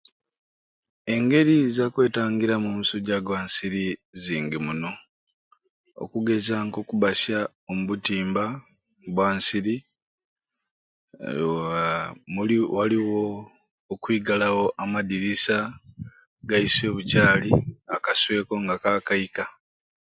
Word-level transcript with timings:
Engeri 1.13 1.57
za 1.75 1.85
kwetangiramu 1.93 2.67
omusujja 2.71 3.17
gwa 3.25 3.39
nsiri 3.45 3.85
zingi 4.23 4.57
muno 4.65 4.91
okugeza 6.03 6.55
okubasya 6.81 7.39
omu 7.69 7.83
butimba 7.89 8.43
bwa 9.15 9.27
nsiri 9.37 9.75
haaa 11.21 12.05
buli 12.33 12.57
waliwo 12.77 13.21
okwigalawo 13.93 14.65
amadirisa 14.83 15.57
gaiswe 16.49 16.87
bukyali 16.95 17.51
akasweko 17.95 18.53
nga 18.63 18.75
kakaika 18.83 19.43